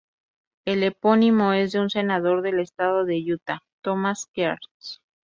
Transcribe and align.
El 0.65 0.81
epónimo 0.81 1.53
es 1.53 1.73
de 1.73 1.79
un 1.79 1.91
senador 1.91 2.41
del 2.41 2.59
estado 2.59 3.05
de 3.05 3.21
Utah, 3.31 3.61
Thomas 3.83 4.25
Kearns. 4.33 4.99